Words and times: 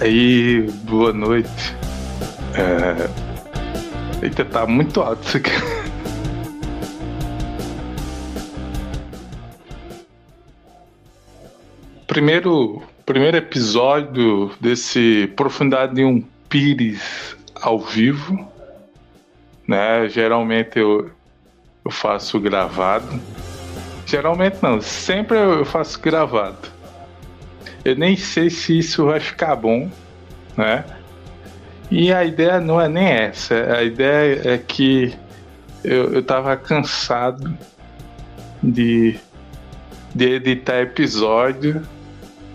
Aí, 0.00 0.62
boa 0.84 1.12
noite. 1.12 1.74
É... 2.54 3.26
Eita, 4.24 4.44
tá 4.44 4.66
muito 4.66 5.00
alto 5.00 5.26
isso 5.26 5.36
aqui. 5.36 5.50
Primeiro, 12.06 12.82
primeiro 13.04 13.36
episódio 13.36 14.50
desse 14.58 15.30
Profundidade 15.36 15.94
de 15.94 16.04
um 16.04 16.22
Pires 16.48 17.36
ao 17.54 17.78
vivo. 17.78 18.50
Né? 19.68 20.08
Geralmente 20.08 20.78
eu, 20.78 21.10
eu 21.84 21.90
faço 21.90 22.40
gravado. 22.40 23.20
Geralmente 24.06 24.58
não, 24.62 24.80
sempre 24.80 25.36
eu 25.36 25.64
faço 25.64 26.00
gravado. 26.00 26.75
Eu 27.86 27.94
nem 27.94 28.16
sei 28.16 28.50
se 28.50 28.76
isso 28.76 29.04
vai 29.04 29.20
ficar 29.20 29.54
bom, 29.54 29.88
né? 30.56 30.84
E 31.88 32.12
a 32.12 32.24
ideia 32.24 32.60
não 32.60 32.80
é 32.80 32.88
nem 32.88 33.06
essa. 33.06 33.54
A 33.76 33.84
ideia 33.84 34.54
é 34.54 34.58
que 34.58 35.14
eu, 35.84 36.12
eu 36.14 36.20
tava 36.20 36.56
cansado 36.56 37.56
de, 38.60 39.16
de 40.12 40.24
editar 40.30 40.80
episódio 40.80 41.80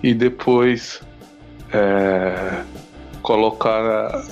e 0.03 0.13
depois 0.13 1.02
é, 1.72 2.63
colocar 3.22 4.25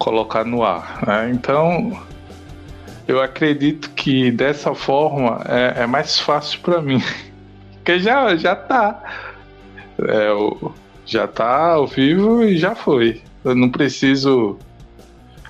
colocar 0.00 0.44
no 0.44 0.64
ar. 0.64 1.06
Né? 1.06 1.30
Então 1.30 1.96
eu 3.06 3.22
acredito 3.22 3.90
que 3.90 4.32
dessa 4.32 4.74
forma 4.74 5.42
é, 5.48 5.84
é 5.84 5.86
mais 5.86 6.18
fácil 6.18 6.58
para 6.58 6.82
mim, 6.82 7.00
porque 7.76 8.00
já 8.00 8.34
já 8.34 8.56
tá 8.56 9.25
é, 9.98 10.28
já 11.04 11.26
tá 11.26 11.72
ao 11.72 11.86
vivo 11.86 12.42
e 12.44 12.58
já 12.58 12.74
foi. 12.74 13.22
Eu 13.44 13.54
não 13.54 13.70
preciso. 13.70 14.58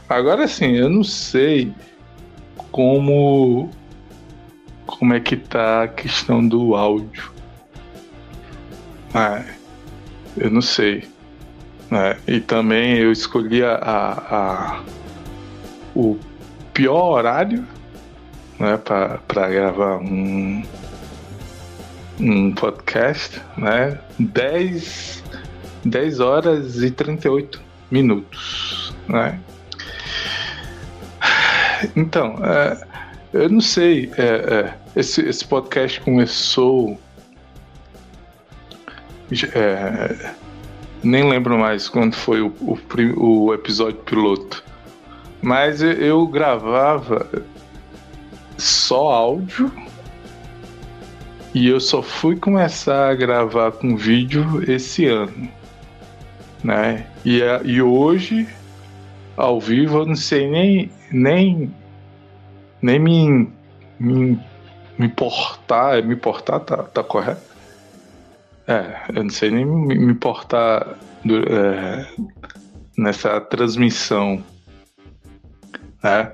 Agora 0.08 0.46
sim, 0.46 0.72
eu 0.72 0.88
não 0.88 1.02
sei 1.02 1.72
como 2.70 3.70
como 4.86 5.14
é 5.14 5.20
que 5.20 5.36
tá 5.36 5.84
a 5.84 5.88
questão 5.88 6.46
do 6.46 6.74
áudio. 6.74 7.32
É, 9.14 9.44
eu 10.36 10.50
não 10.50 10.60
sei. 10.60 11.04
É, 11.90 12.16
e 12.26 12.40
também 12.40 12.98
eu 12.98 13.12
escolhi 13.12 13.62
a, 13.62 13.74
a, 13.74 14.12
a 14.36 14.82
o 15.94 16.18
pior 16.74 17.12
horário 17.12 17.66
né, 18.58 18.76
para 18.76 19.48
gravar 19.48 19.98
um, 19.98 20.62
um 22.20 22.52
podcast, 22.52 23.40
né? 23.56 23.98
10, 24.18 25.22
10 25.84 26.20
horas 26.20 26.82
e 26.82 26.90
38 26.90 27.60
minutos, 27.90 28.94
né? 29.08 29.38
Então, 31.94 32.36
é, 32.42 32.86
eu 33.32 33.48
não 33.50 33.60
sei, 33.60 34.10
é, 34.16 34.24
é, 34.24 34.74
esse, 34.94 35.20
esse 35.22 35.44
podcast 35.44 36.00
começou. 36.00 36.98
É, 39.54 40.32
nem 41.02 41.28
lembro 41.28 41.58
mais 41.58 41.88
quando 41.88 42.14
foi 42.14 42.40
o, 42.40 42.54
o, 42.60 42.78
o 43.18 43.54
episódio 43.54 43.98
piloto, 43.98 44.64
mas 45.42 45.82
eu, 45.82 45.92
eu 45.92 46.26
gravava 46.26 47.28
só 48.56 49.10
áudio 49.10 49.70
e 51.54 51.68
eu 51.68 51.80
só 51.80 52.02
fui 52.02 52.36
começar 52.36 53.10
a 53.10 53.14
gravar 53.14 53.72
com 53.72 53.96
vídeo 53.96 54.62
esse 54.70 55.06
ano, 55.06 55.48
né? 56.62 57.06
E, 57.24 57.40
e 57.64 57.80
hoje, 57.80 58.46
ao 59.36 59.60
vivo, 59.60 59.98
eu 59.98 60.06
não 60.06 60.16
sei 60.16 60.48
nem 60.48 60.90
nem 61.10 61.74
nem 62.82 62.98
me 62.98 63.48
me, 63.98 64.38
me 64.98 65.08
portar, 65.08 66.02
me 66.02 66.16
portar 66.16 66.60
tá, 66.60 66.82
tá 66.82 67.02
correto? 67.02 67.42
É, 68.66 68.96
eu 69.14 69.22
não 69.22 69.30
sei 69.30 69.50
nem 69.50 69.64
me, 69.64 69.94
me 69.94 70.14
portar 70.14 70.98
do, 71.24 71.38
é, 71.38 72.06
nessa 72.98 73.40
transmissão, 73.40 74.42
né? 76.02 76.32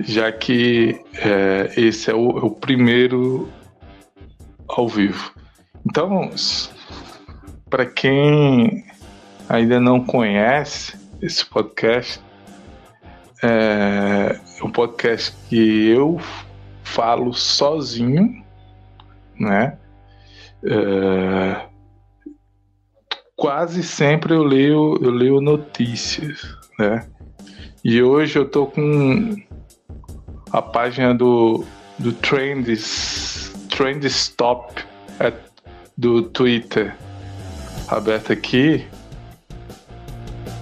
Já 0.00 0.30
que 0.30 1.00
é, 1.14 1.72
esse 1.76 2.10
é 2.10 2.14
o, 2.14 2.38
é 2.38 2.44
o 2.44 2.50
primeiro 2.50 3.48
ao 4.68 4.88
vivo. 4.88 5.32
Então, 5.84 6.30
para 7.70 7.86
quem 7.86 8.84
ainda 9.48 9.80
não 9.80 10.04
conhece 10.04 10.98
esse 11.20 11.44
podcast, 11.46 12.20
é 13.42 14.40
um 14.62 14.70
podcast 14.70 15.36
que 15.48 15.88
eu 15.88 16.18
falo 16.82 17.32
sozinho, 17.32 18.44
né? 19.38 19.78
É, 20.64 21.66
quase 23.36 23.82
sempre 23.82 24.34
eu 24.34 24.42
leio, 24.42 24.98
eu 25.02 25.10
leio 25.10 25.40
notícias, 25.40 26.42
né? 26.78 27.06
E 27.84 28.02
hoje 28.02 28.38
eu 28.38 28.48
tô 28.48 28.66
com 28.66 29.36
a 30.50 30.62
página 30.62 31.14
do, 31.14 31.64
do 31.98 32.12
Trends 32.12 33.25
Trend 33.76 34.06
Stop 34.06 34.82
é 35.20 35.34
do 35.98 36.22
Twitter 36.22 36.96
aberto 37.88 38.32
aqui, 38.32 38.86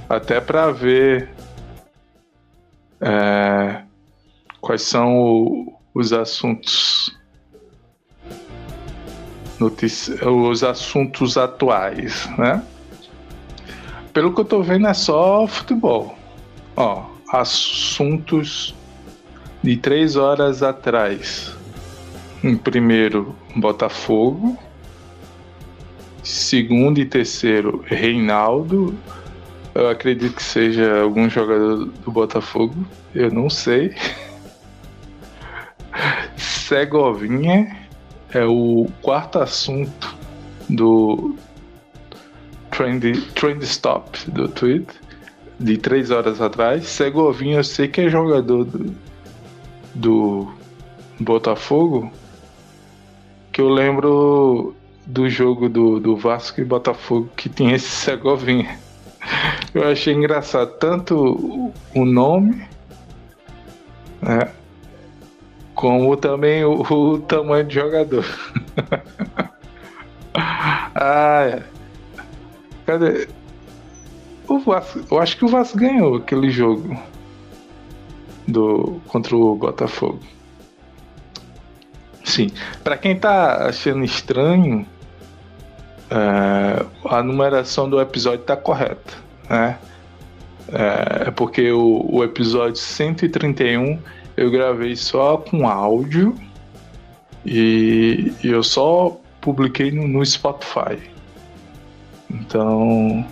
até 0.08 0.40
para 0.40 0.72
ver 0.72 1.30
é, 3.00 3.82
quais 4.60 4.82
são 4.82 5.16
o, 5.16 5.80
os 5.94 6.12
assuntos 6.12 7.16
os 9.60 10.64
assuntos 10.64 11.38
atuais, 11.38 12.28
né? 12.36 12.64
Pelo 14.12 14.34
que 14.34 14.40
eu 14.40 14.44
tô 14.44 14.60
vendo 14.60 14.88
é 14.88 14.94
só 14.94 15.46
futebol. 15.46 16.18
Ó, 16.74 17.04
assuntos 17.32 18.74
de 19.62 19.76
três 19.76 20.16
horas 20.16 20.64
atrás. 20.64 21.56
Em 22.44 22.58
primeiro, 22.58 23.34
Botafogo. 23.56 24.58
Segundo 26.22 27.00
e 27.00 27.06
terceiro, 27.06 27.82
Reinaldo. 27.86 28.94
Eu 29.74 29.88
acredito 29.88 30.36
que 30.36 30.42
seja 30.42 31.00
algum 31.00 31.26
jogador 31.30 31.86
do 31.86 32.12
Botafogo. 32.12 32.86
Eu 33.14 33.30
não 33.30 33.48
sei. 33.48 33.94
Segovinha 36.36 37.88
é 38.30 38.44
o 38.44 38.88
quarto 39.00 39.38
assunto 39.38 40.14
do 40.68 41.34
Trend, 42.70 43.22
trend 43.32 43.64
Stop 43.64 44.30
do 44.30 44.48
Twitter, 44.48 44.96
de 45.58 45.78
três 45.78 46.10
horas 46.10 46.42
atrás. 46.42 46.86
Segovinha 46.88 47.56
eu 47.56 47.64
sei 47.64 47.88
que 47.88 48.02
é 48.02 48.10
jogador 48.10 48.64
do, 48.64 48.94
do 49.94 50.52
Botafogo, 51.18 52.12
que 53.54 53.60
eu 53.60 53.68
lembro 53.68 54.74
do 55.06 55.30
jogo 55.30 55.68
do, 55.68 56.00
do 56.00 56.16
Vasco 56.16 56.60
e 56.60 56.64
Botafogo 56.64 57.30
que 57.36 57.48
tinha 57.48 57.76
esse 57.76 57.86
Segovinha. 58.04 58.80
Eu 59.72 59.88
achei 59.88 60.12
engraçado 60.12 60.76
tanto 60.78 61.72
o 61.94 62.04
nome, 62.04 62.66
né, 64.20 64.50
como 65.72 66.16
também 66.16 66.64
o, 66.64 66.82
o 66.82 67.20
tamanho 67.20 67.64
de 67.64 67.76
jogador. 67.76 68.26
ah. 70.34 71.62
Cadê? 72.84 73.28
O 74.48 74.58
Vasco, 74.58 75.00
eu 75.10 75.18
acho 75.20 75.36
que 75.38 75.44
o 75.44 75.48
Vasco 75.48 75.78
ganhou 75.78 76.16
aquele 76.16 76.50
jogo 76.50 77.00
do 78.48 79.00
contra 79.06 79.34
o 79.36 79.54
Botafogo. 79.54 80.20
Sim. 82.24 82.50
Para 82.82 82.96
quem 82.96 83.14
tá 83.16 83.68
achando 83.68 84.02
estranho, 84.02 84.86
é, 86.10 86.84
a 87.04 87.22
numeração 87.22 87.88
do 87.88 88.00
episódio 88.00 88.40
tá 88.40 88.56
correta, 88.56 89.14
né? 89.48 89.78
É, 90.72 91.28
é 91.28 91.30
porque 91.30 91.70
o, 91.70 92.06
o 92.10 92.24
episódio 92.24 92.76
131 92.76 93.98
eu 94.36 94.50
gravei 94.50 94.96
só 94.96 95.36
com 95.36 95.68
áudio 95.68 96.34
e, 97.44 98.32
e 98.42 98.48
eu 98.48 98.62
só 98.62 99.20
publiquei 99.40 99.90
no, 99.90 100.08
no 100.08 100.24
Spotify. 100.24 100.98
Então 102.30 103.24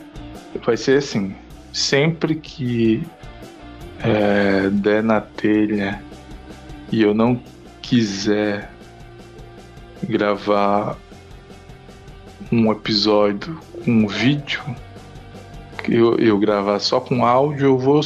vai 0.64 0.76
ser 0.76 0.98
assim: 0.98 1.34
sempre 1.72 2.34
que 2.34 3.02
é, 4.00 4.68
der 4.70 5.02
na 5.02 5.20
telha 5.20 6.02
e 6.90 7.02
eu 7.02 7.14
não 7.14 7.40
quiser 7.80 8.70
gravar 10.08 10.96
um 12.50 12.70
episódio 12.70 13.58
com 13.84 13.90
um 13.90 14.06
vídeo, 14.06 14.62
eu, 15.88 16.16
eu 16.18 16.38
gravar 16.38 16.78
só 16.78 17.00
com 17.00 17.24
áudio, 17.24 17.66
eu 17.66 17.78
vou 17.78 18.00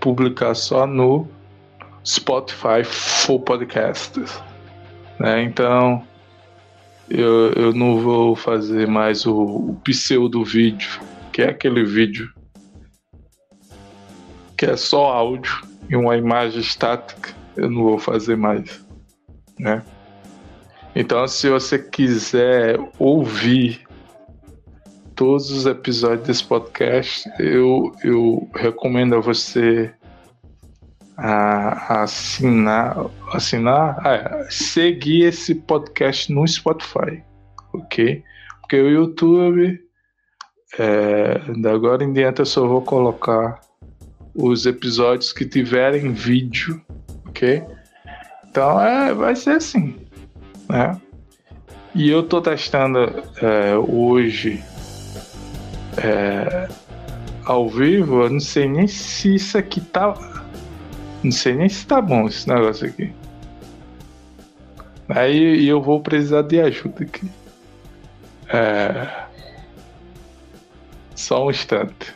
publicar 0.00 0.54
só 0.54 0.86
no 0.86 1.26
Spotify 2.04 2.84
for 2.84 3.40
Podcasts. 3.40 4.40
Né? 5.18 5.42
Então 5.42 6.02
eu, 7.08 7.52
eu 7.52 7.72
não 7.72 8.00
vou 8.00 8.36
fazer 8.36 8.86
mais 8.86 9.26
o, 9.26 9.34
o 9.34 9.80
pseudo 9.84 10.44
vídeo, 10.44 11.00
que 11.32 11.42
é 11.42 11.50
aquele 11.50 11.84
vídeo 11.84 12.32
que 14.56 14.66
é 14.66 14.76
só 14.76 15.12
áudio 15.12 15.60
e 15.88 15.96
uma 15.96 16.16
imagem 16.16 16.60
estática. 16.60 17.34
Eu 17.56 17.70
não 17.70 17.82
vou 17.82 17.98
fazer 17.98 18.36
mais, 18.36 18.84
né? 19.58 19.82
Então, 20.98 21.28
se 21.28 21.50
você 21.50 21.78
quiser 21.78 22.80
ouvir 22.98 23.86
todos 25.14 25.50
os 25.50 25.66
episódios 25.66 26.26
desse 26.26 26.42
podcast, 26.42 27.30
eu, 27.38 27.92
eu 28.02 28.48
recomendo 28.54 29.14
a 29.14 29.20
você 29.20 29.92
a, 31.18 31.96
a 31.96 32.02
assinar, 32.04 32.96
assinar, 33.30 34.06
é, 34.06 34.46
seguir 34.48 35.24
esse 35.24 35.54
podcast 35.54 36.32
no 36.32 36.48
Spotify, 36.48 37.22
ok? 37.74 38.24
Porque 38.62 38.80
o 38.80 38.88
YouTube, 38.88 39.78
é, 40.78 41.38
da 41.60 41.72
agora 41.72 42.04
em 42.04 42.12
diante, 42.14 42.40
eu 42.40 42.46
só 42.46 42.66
vou 42.66 42.80
colocar 42.80 43.60
os 44.34 44.64
episódios 44.64 45.30
que 45.30 45.44
tiverem 45.44 46.14
vídeo, 46.14 46.80
ok? 47.26 47.62
Então 48.48 48.80
é, 48.80 49.12
vai 49.12 49.36
ser 49.36 49.56
assim, 49.56 50.05
né? 50.68 51.00
E 51.94 52.10
eu 52.10 52.22
tô 52.22 52.40
testando 52.40 52.98
é, 53.40 53.76
hoje 53.76 54.62
é, 55.96 56.68
ao 57.44 57.68
vivo, 57.68 58.22
eu 58.22 58.30
não 58.30 58.40
sei 58.40 58.68
nem 58.68 58.86
se 58.86 59.34
isso 59.34 59.56
aqui 59.56 59.80
tá 59.80 60.14
não 61.22 61.32
sei 61.32 61.54
nem 61.54 61.68
se 61.68 61.86
tá 61.86 62.00
bom 62.00 62.28
esse 62.28 62.48
negócio 62.48 62.86
aqui. 62.86 63.12
Aí 65.08 65.66
eu 65.66 65.80
vou 65.80 66.00
precisar 66.00 66.42
de 66.42 66.60
ajuda 66.60 67.04
aqui. 67.04 67.30
É... 68.48 69.24
Só 71.14 71.46
um 71.46 71.50
instante. 71.50 72.14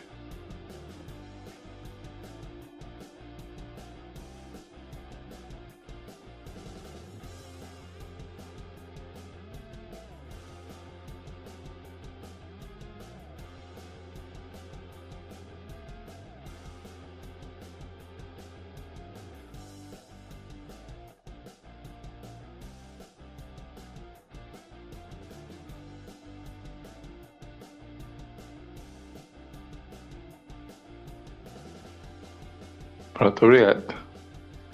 Pronto, 33.21 33.45
obrigado. 33.45 33.93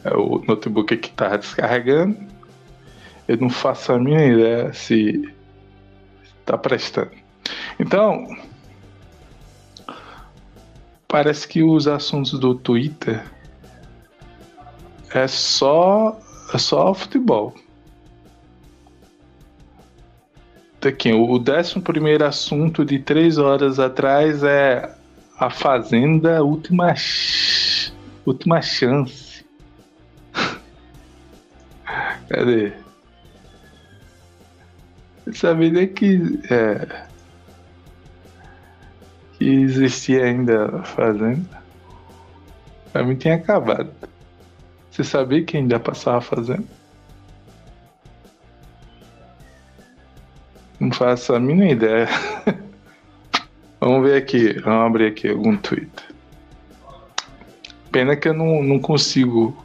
É 0.05 0.15
o 0.15 0.41
notebook 0.47 0.94
aqui 0.94 1.11
tá 1.11 1.35
descarregando. 1.35 2.17
Eu 3.27 3.35
não 3.35 3.49
faço 3.49 3.91
a 3.91 3.99
minha 3.99 4.25
ideia 4.25 4.71
se 4.71 5.35
tá 6.45 6.57
prestando. 6.57 7.11
Então, 7.77 8.25
parece 11.09 11.45
que 11.45 11.61
os 11.61 11.89
assuntos 11.89 12.39
do 12.39 12.55
Twitter 12.55 13.21
é 15.13 15.27
só 15.27 16.17
é 16.53 16.57
só 16.57 16.94
futebol. 16.94 17.53
Tá 20.79 20.88
aqui, 20.88 21.11
o 21.11 21.38
décimo 21.38 21.83
primeiro 21.83 22.23
assunto 22.23 22.85
de 22.85 22.97
três 22.97 23.38
horas 23.38 23.77
atrás 23.77 24.41
é 24.41 24.95
a 25.38 25.49
Fazenda 25.49 26.41
Última 26.41 26.95
Última 28.27 28.62
chance. 28.62 29.45
Cadê? 32.27 32.74
Sabia 35.33 35.71
nem 35.71 35.88
que. 35.88 36.38
É, 36.51 37.07
que 39.31 39.45
existia 39.45 40.25
ainda 40.25 40.83
fazenda. 40.83 41.63
Pra 42.91 43.06
mim 43.06 43.15
tinha 43.15 43.35
acabado. 43.35 43.94
Você 44.91 45.06
sabia 45.06 45.45
que 45.45 45.56
ainda 45.56 45.80
passava 45.80 46.19
fazenda? 46.19 46.68
Não 50.81 50.91
faço 50.91 51.33
a 51.33 51.39
mínima 51.39 51.71
ideia. 51.71 52.09
Vamos 53.80 54.09
ver 54.09 54.18
aqui, 54.18 54.59
vamos 54.59 54.88
abrir 54.88 55.12
aqui 55.12 55.30
algum 55.30 55.56
Twitter. 55.56 56.17
Pena 57.97 58.15
que 58.15 58.29
eu 58.29 58.33
não, 58.35 58.61
não 58.61 58.79
consigo 58.79 59.57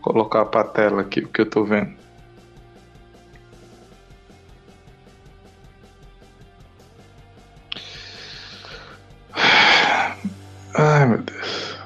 colocar 0.00 0.44
pra 0.44 0.62
tela 0.62 1.00
aqui 1.00 1.18
o 1.18 1.28
que 1.28 1.40
eu 1.40 1.50
tô 1.50 1.64
vendo. 1.64 1.92
Ai 10.72 11.04
meu 11.04 11.20
Deus. 11.20 11.76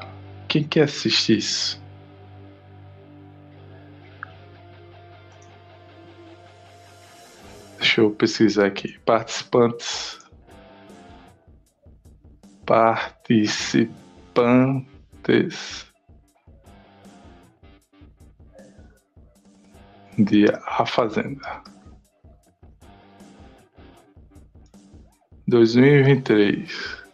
Quem 0.46 0.62
quer 0.62 0.82
assistir 0.82 1.38
isso? 1.38 1.82
Deixa 7.78 8.02
eu 8.02 8.10
pesquisar 8.10 8.66
aqui. 8.66 8.98
Participantes. 9.06 10.18
Participantes 12.66 14.93
de 20.18 20.46
A 20.66 20.86
Fazenda. 20.86 21.62
2023. 25.46 27.04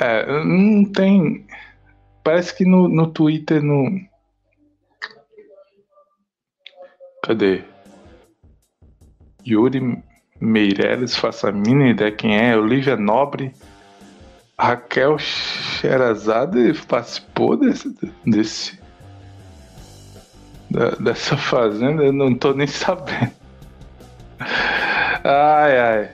É, 0.00 0.26
não 0.44 0.84
tem. 0.92 1.46
Parece 2.22 2.54
que 2.54 2.64
no, 2.64 2.88
no 2.88 3.10
Twitter 3.10 3.62
não. 3.62 3.86
Cadê? 7.22 7.64
Yuri 9.46 9.80
Meireles, 10.40 11.16
faço 11.16 11.46
a 11.46 11.52
mínima 11.52 11.88
ideia 11.88 12.12
quem 12.12 12.36
é, 12.36 12.56
Olivia 12.56 12.96
Nobre, 12.96 13.52
Raquel 14.58 15.18
Sherazade 15.18 16.72
participou 16.86 17.56
desse, 17.56 17.94
desse 18.24 18.78
da, 20.70 20.90
dessa 20.90 21.36
fazenda, 21.36 22.04
eu 22.04 22.12
não 22.12 22.34
tô 22.34 22.52
nem 22.52 22.66
sabendo. 22.68 23.32
Ai, 25.24 25.78
ai. 25.78 26.10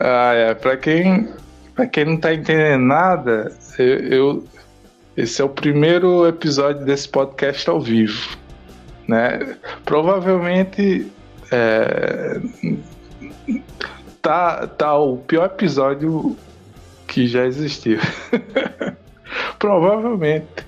Ai, 0.00 0.44
ai, 0.48 0.54
pra 0.54 0.76
quem, 0.76 1.28
pra 1.74 1.86
quem 1.86 2.04
não 2.04 2.16
tá 2.16 2.34
entendendo 2.34 2.82
nada, 2.82 3.56
eu, 3.78 3.98
eu 3.98 4.44
esse 5.16 5.40
é 5.40 5.44
o 5.44 5.48
primeiro 5.48 6.26
episódio 6.26 6.84
desse 6.84 7.08
podcast 7.08 7.70
ao 7.70 7.80
vivo, 7.80 8.36
né? 9.06 9.56
Provavelmente 9.84 11.06
é, 11.50 12.40
tá, 14.22 14.66
tá 14.66 14.96
o 14.96 15.18
pior 15.18 15.46
episódio 15.46 16.36
que 17.06 17.26
já 17.26 17.46
existiu. 17.46 17.98
Provavelmente. 19.58 20.66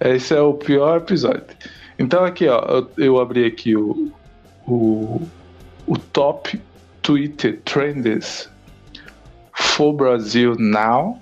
Esse 0.00 0.34
é 0.34 0.40
o 0.40 0.54
pior 0.54 0.98
episódio. 0.98 1.44
Então 1.98 2.24
aqui, 2.24 2.46
ó, 2.48 2.60
eu, 2.60 2.90
eu 2.96 3.20
abri 3.20 3.44
aqui 3.44 3.74
o, 3.76 4.12
o, 4.66 5.22
o 5.86 5.98
top 5.98 6.60
Twitter 7.02 7.60
Trends 7.64 8.48
for 9.52 9.92
Brasil 9.92 10.54
Now. 10.58 11.18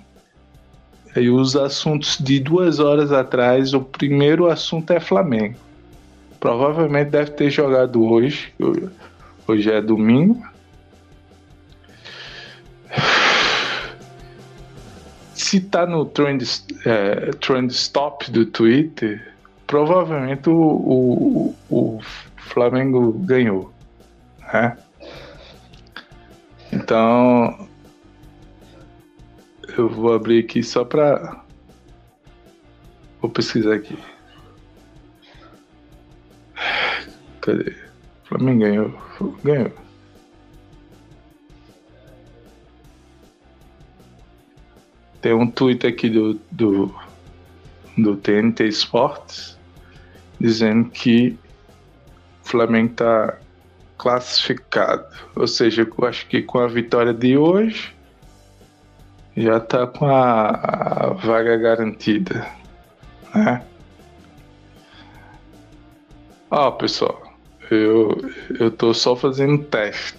E 1.15 1.29
os 1.29 1.55
assuntos 1.55 2.17
de 2.19 2.39
duas 2.39 2.79
horas 2.79 3.11
atrás, 3.11 3.73
o 3.73 3.81
primeiro 3.81 4.47
assunto 4.47 4.91
é 4.93 4.99
Flamengo. 4.99 5.57
Provavelmente 6.39 7.09
deve 7.09 7.31
ter 7.31 7.49
jogado 7.49 8.03
hoje. 8.03 8.53
Hoje 9.47 9.71
é 9.71 9.81
domingo. 9.81 10.41
se 15.47 15.61
tá 15.61 15.85
no 15.85 16.03
trend, 16.05 16.43
é, 16.85 17.31
trend 17.39 17.71
stop 17.71 18.29
do 18.31 18.45
Twitter, 18.45 19.33
provavelmente 19.65 20.49
o, 20.49 20.53
o, 20.53 21.55
o 21.69 21.99
Flamengo 22.35 23.13
ganhou. 23.13 23.71
Né? 24.51 24.77
Então 26.73 27.67
eu 29.77 29.87
vou 29.87 30.13
abrir 30.13 30.43
aqui 30.43 30.61
só 30.61 30.83
para 30.83 31.41
vou 33.21 33.31
pesquisar 33.31 33.75
aqui. 33.75 33.97
Cadê? 37.47 37.69
O 37.69 38.27
Flamengo 38.27 38.59
ganhou. 38.59 38.93
Ganhou. 39.41 39.71
Tem 45.21 45.33
um 45.33 45.49
tweet 45.49 45.87
aqui 45.87 46.09
do, 46.09 46.33
do, 46.51 46.93
do 47.97 48.17
TNT 48.17 48.67
Sports 48.67 49.57
dizendo 50.37 50.89
que 50.89 51.39
o 52.43 52.49
Flamengo 52.49 52.91
está 52.91 53.37
classificado. 53.97 55.07
Ou 55.33 55.47
seja, 55.47 55.87
eu 55.89 56.05
acho 56.05 56.27
que 56.27 56.41
com 56.41 56.59
a 56.59 56.67
vitória 56.67 57.13
de 57.13 57.37
hoje 57.37 57.95
já 59.37 59.55
está 59.55 59.87
com 59.87 60.05
a, 60.05 60.49
a, 60.49 61.13
vaga 61.13 61.55
garantida. 61.55 62.45
Né? 63.33 63.63
Ó, 66.51 66.71
pessoal, 66.71 67.26
eu, 67.71 68.31
eu 68.59 68.71
tô 68.71 68.93
só 68.93 69.15
fazendo 69.15 69.63
teste. 69.65 70.17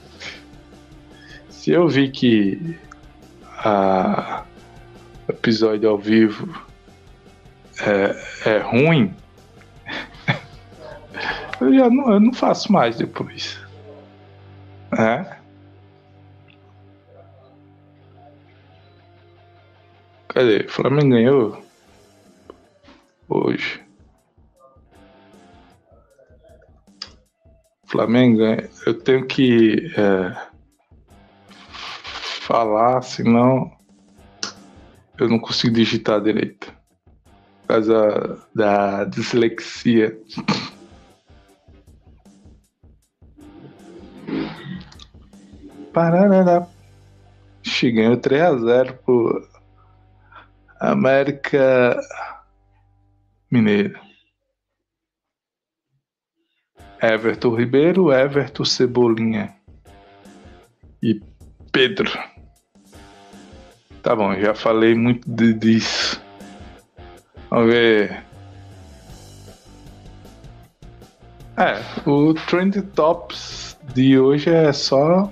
Se 1.48 1.70
eu 1.70 1.88
vi 1.88 2.10
que 2.10 2.78
a 3.44 4.44
episódio 5.28 5.88
ao 5.88 5.98
vivo 5.98 6.48
é, 7.80 8.50
é 8.50 8.58
ruim, 8.58 9.14
eu 11.60 11.74
já 11.74 11.90
não, 11.90 12.12
eu 12.12 12.20
não 12.20 12.32
faço 12.32 12.72
mais 12.72 12.96
depois. 12.96 13.58
É? 14.92 15.38
Cadê? 20.28 20.68
Flamengo 20.68 21.10
ganhou 21.10 21.62
hoje. 23.28 23.87
Flamengo, 27.88 28.42
eu 28.84 28.94
tenho 29.00 29.26
que 29.26 29.90
é, 29.96 30.36
falar, 32.42 33.00
senão 33.00 33.72
eu 35.18 35.26
não 35.26 35.38
consigo 35.38 35.74
digitar 35.74 36.20
direito. 36.20 36.70
Por 37.62 37.68
causa 37.68 38.46
da 38.54 39.04
dislexia. 39.04 40.18
Parará. 45.92 46.68
Ganhou 47.82 48.18
3x0 48.18 48.92
pro 48.98 49.48
América 50.78 51.98
Mineiro. 53.50 54.07
Everton 57.00 57.54
Ribeiro, 57.54 58.12
Everton 58.12 58.64
Cebolinha 58.64 59.54
e 61.02 61.20
Pedro. 61.70 62.10
Tá 64.02 64.16
bom, 64.16 64.34
já 64.34 64.54
falei 64.54 64.94
muito 64.94 65.28
de, 65.30 65.52
disso. 65.52 66.20
Vamos 67.50 67.72
ver. 67.72 68.24
É, 71.56 71.80
o 72.08 72.34
Trend 72.34 72.80
Tops 72.94 73.76
de 73.94 74.18
hoje 74.18 74.50
é 74.50 74.72
só. 74.72 75.30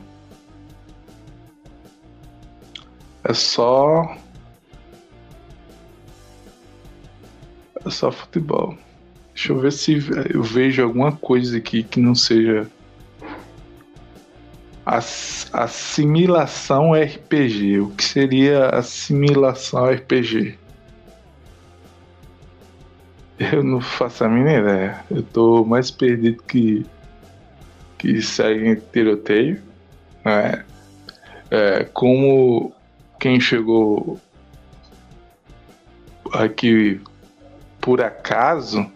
É 3.24 3.32
só. 3.32 4.16
É 7.84 7.90
só 7.90 8.10
futebol. 8.10 8.76
Deixa 9.46 9.52
eu 9.52 9.60
ver 9.60 9.72
se 9.72 10.04
eu 10.34 10.42
vejo 10.42 10.82
alguma 10.82 11.12
coisa 11.12 11.56
aqui 11.56 11.84
que 11.84 12.00
não 12.00 12.16
seja 12.16 12.68
assimilação 15.52 16.94
RPG. 16.94 17.78
O 17.78 17.90
que 17.90 18.02
seria 18.02 18.70
assimilação 18.70 19.88
RPG? 19.88 20.58
Eu 23.38 23.62
não 23.62 23.80
faço 23.80 24.24
a 24.24 24.28
mínima 24.28 24.58
ideia. 24.58 25.04
Eu 25.08 25.22
tô 25.22 25.64
mais 25.64 25.92
perdido 25.92 26.42
que 26.42 26.84
que 27.98 28.20
segue 28.20 28.74
tiroteio. 28.92 29.62
Né? 30.24 30.64
É, 31.52 31.84
como 31.84 32.72
quem 33.20 33.38
chegou 33.38 34.20
aqui 36.32 37.00
por 37.80 38.02
acaso 38.02 38.90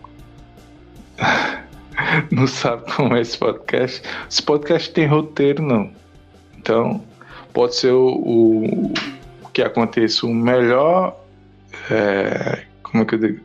não 2.31 2.47
sabe 2.47 2.91
como 2.93 3.17
é 3.17 3.21
esse 3.21 3.37
podcast. 3.39 4.03
Esse 4.29 4.43
podcast 4.43 4.91
tem 4.91 5.07
roteiro, 5.07 5.63
não. 5.63 5.91
Então, 6.59 7.03
pode 7.53 7.75
ser 7.75 7.93
o, 7.93 8.93
o 9.43 9.49
que 9.53 9.63
aconteça 9.63 10.27
o 10.27 10.35
melhor. 10.35 11.17
É, 11.91 12.65
como 12.83 13.03
é 13.03 13.07
que 13.07 13.15
eu 13.15 13.19
digo? 13.19 13.41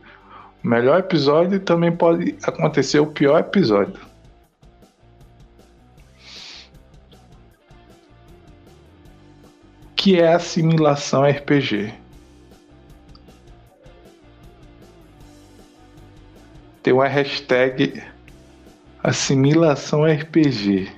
O 0.64 0.68
melhor 0.68 0.98
episódio 0.98 1.56
e 1.56 1.60
também 1.60 1.92
pode 1.92 2.36
acontecer 2.42 3.00
o 3.00 3.06
pior 3.06 3.38
episódio. 3.38 3.98
Que 9.94 10.20
é 10.20 10.34
assimilação 10.34 11.24
RPG. 11.24 11.92
Tem 16.86 16.92
uma 16.92 17.08
hashtag 17.08 18.00
Assimilação 19.02 20.04
RPG. 20.04 20.88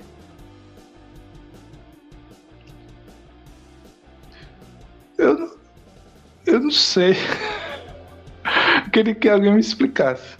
Eu, 5.17 5.57
eu 6.45 6.59
não 6.59 6.69
sei. 6.69 7.13
Eu 8.85 8.91
queria 8.91 9.15
que 9.15 9.27
alguém 9.27 9.51
me 9.51 9.59
explicasse. 9.59 10.37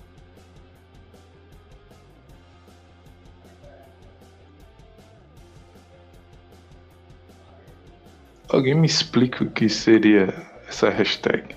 Alguém 8.50 8.76
me 8.76 8.86
explica 8.86 9.44
o 9.44 9.50
que 9.50 9.68
seria 9.68 10.32
essa 10.68 10.92
hashtag. 10.92 11.56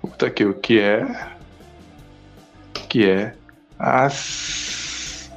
Puta 0.00 0.28
aqui, 0.28 0.46
o 0.46 0.54
que 0.54 0.80
é? 0.80 1.36
Que 2.88 3.10
é? 3.10 3.34
As 3.78 5.30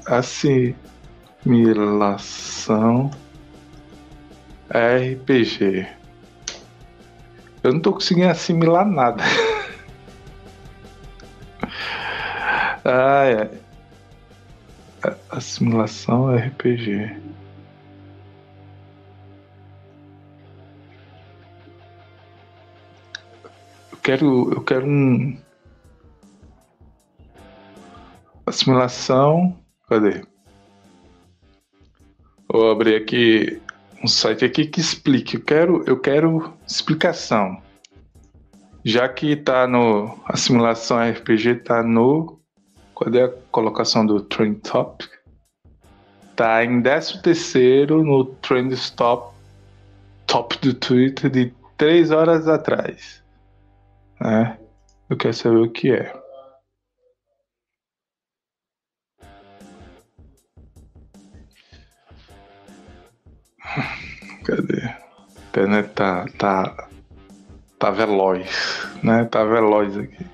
assimilação 1.41 3.11
RPG. 4.69 5.87
Eu 7.63 7.73
não 7.73 7.81
tô 7.81 7.93
conseguindo 7.93 8.29
assimilar 8.29 8.85
nada. 8.85 9.23
ah, 12.85 13.25
é. 13.25 13.49
Assimilação 15.29 16.35
RPG. 16.35 17.17
Eu 23.91 23.97
quero, 24.01 24.53
eu 24.53 24.63
quero 24.63 24.87
um 24.87 25.37
assimilação 28.61 29.57
Cadê? 29.91 30.21
Vou 32.47 32.71
abrir 32.71 32.95
aqui 32.95 33.61
um 34.01 34.07
site 34.07 34.45
aqui 34.45 34.65
que 34.65 34.79
explique. 34.79 35.35
Eu 35.35 35.43
quero, 35.43 35.83
eu 35.85 35.99
quero 35.99 36.53
explicação. 36.65 37.61
Já 38.85 39.09
que 39.09 39.33
está 39.33 39.67
no 39.67 40.17
a 40.25 40.37
simulação 40.37 40.97
RPG 40.97 41.49
está 41.49 41.83
no 41.83 42.39
é 43.13 43.23
a 43.23 43.29
colocação 43.51 44.05
do 44.05 44.21
Trend 44.21 44.61
Top? 44.61 45.05
Tá 46.37 46.63
em 46.63 46.81
13 46.81 47.21
terceiro 47.21 48.03
no 48.03 48.23
Trend 48.25 48.73
Top 48.95 49.35
top 50.25 50.57
do 50.59 50.73
Twitter 50.73 51.29
de 51.29 51.53
3 51.75 52.11
horas 52.11 52.47
atrás. 52.47 53.21
Né? 54.21 54.57
Eu 55.09 55.17
quero 55.17 55.33
saber 55.33 55.57
o 55.57 55.69
que 55.69 55.91
é. 55.91 56.20
Cadê? 64.51 64.83
A 64.83 64.97
internet 65.47 65.89
tá, 65.93 66.25
tá, 66.37 66.87
tá 67.79 67.89
veloz, 67.89 68.85
né? 69.01 69.23
Tá 69.23 69.45
veloz 69.45 69.97
aqui. 69.97 70.25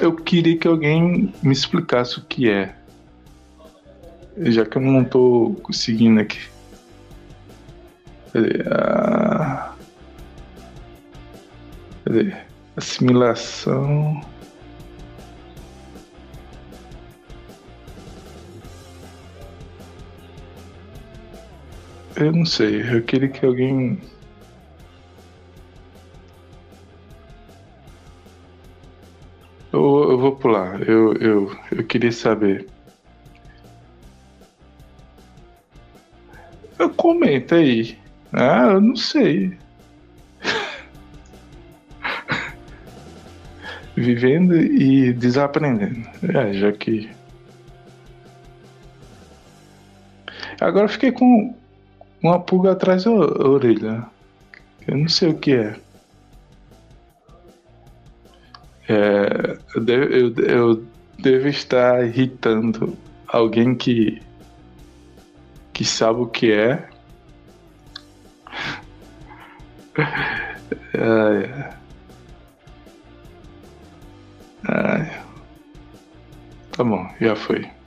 Eu 0.00 0.14
queria 0.14 0.56
que 0.56 0.68
alguém 0.68 1.34
me 1.42 1.52
explicasse 1.52 2.20
o 2.20 2.22
que 2.22 2.48
é. 2.48 2.72
Já 4.36 4.64
que 4.64 4.76
eu 4.76 4.82
não 4.82 5.04
tô 5.04 5.56
conseguindo 5.60 6.20
aqui. 6.20 6.38
Cadê? 8.32 8.62
Ah... 8.70 9.74
Cadê? 12.04 12.32
Assimilação. 12.76 14.31
Eu 22.22 22.30
não 22.30 22.46
sei, 22.46 22.82
eu 22.82 23.02
queria 23.02 23.28
que 23.28 23.44
alguém. 23.44 23.98
Eu, 29.72 30.12
eu 30.12 30.18
vou 30.18 30.36
pular, 30.36 30.88
eu, 30.88 31.14
eu, 31.14 31.56
eu 31.72 31.84
queria 31.84 32.12
saber. 32.12 32.68
Comenta 36.96 37.56
aí. 37.56 37.98
Ah, 38.32 38.74
eu 38.74 38.80
não 38.80 38.94
sei. 38.94 39.58
Vivendo 43.96 44.54
e 44.54 45.12
desaprendendo. 45.12 46.08
É, 46.22 46.52
já 46.52 46.70
que. 46.70 47.10
Agora 50.60 50.86
fiquei 50.86 51.10
com 51.10 51.60
uma 52.22 52.38
pulga 52.40 52.72
atrás 52.72 53.04
da 53.04 53.10
orelha. 53.10 54.06
Eu 54.86 54.96
não 54.98 55.08
sei 55.08 55.30
o 55.30 55.38
que 55.38 55.52
é. 55.52 55.76
é 58.88 59.58
eu, 59.74 59.80
devo, 59.80 60.04
eu, 60.04 60.34
eu 60.36 60.86
devo 61.18 61.48
estar 61.48 62.06
irritando 62.06 62.96
alguém 63.28 63.74
que 63.74 64.20
que 65.72 65.84
sabe 65.84 66.20
o 66.20 66.26
que 66.26 66.52
é. 66.52 66.88
Ai. 70.94 71.74
Ai. 74.68 75.22
Tá 76.72 76.84
bom, 76.84 77.08
já 77.20 77.34
foi. 77.34 77.81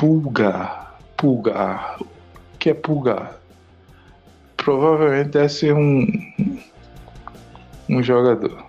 Pulgar. 0.00 0.98
Pulgar. 1.14 1.98
O 2.00 2.58
que 2.58 2.70
é 2.70 2.74
pulgar? 2.74 3.38
Provavelmente 4.56 5.28
deve 5.28 5.50
ser 5.50 5.74
um, 5.74 6.06
um 7.86 8.02
jogador. 8.02 8.64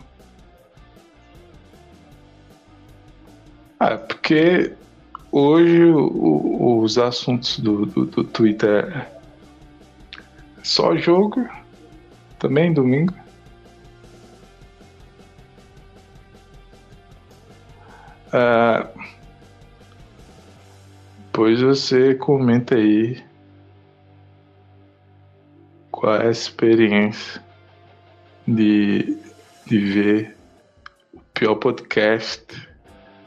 Ah, 3.79 3.95
porque 3.97 4.75
hoje 5.31 5.85
o, 5.85 6.81
os 6.81 6.97
assuntos 6.97 7.59
do, 7.59 7.85
do, 7.85 8.05
do 8.07 8.25
Twitter 8.25 8.91
é 8.93 10.61
só 10.63 10.97
jogo, 10.97 11.47
também 12.39 12.73
domingo. 12.73 13.13
Ah, 18.33 18.85
pois 21.41 21.59
você 21.59 22.13
comenta 22.13 22.75
aí 22.75 23.19
qual 25.89 26.17
é 26.17 26.27
a 26.27 26.29
experiência 26.29 27.43
de, 28.47 29.17
de 29.65 29.79
ver 29.79 30.37
o 31.11 31.19
pior 31.33 31.55
podcast 31.55 32.45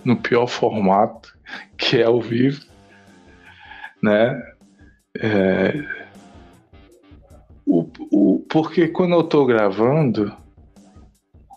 no 0.04 0.16
pior 0.16 0.46
formato, 0.46 1.36
que 1.76 2.00
é 2.00 2.04
ao 2.04 2.20
vivo, 2.20 2.64
né? 4.00 4.40
É, 5.18 5.72
o, 7.66 7.84
o, 8.12 8.46
porque 8.48 8.86
quando 8.86 9.16
eu 9.16 9.24
tô 9.24 9.44
gravando, 9.44 10.32